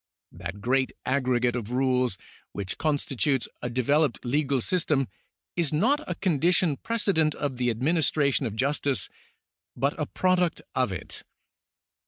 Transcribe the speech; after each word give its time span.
That 0.31 0.61
great 0.61 0.93
aggregate 1.05 1.55
of 1.55 1.69
rules 1.69 2.17
which 2.53 2.79
constitutes 2.79 3.47
a 3.61 3.69
developed 3.69 4.25
legal 4.25 4.59
system 4.59 5.07
is 5.55 5.71
not 5.71 6.03
a 6.09 6.15
condition 6.15 6.77
precedent 6.77 7.35
of 7.35 7.57
the 7.57 7.69
administration 7.69 8.47
of 8.47 8.55
justice, 8.55 9.09
but 9.75 9.93
a 9.99 10.07
product 10.07 10.63
of 10.73 10.91
it. 10.91 11.21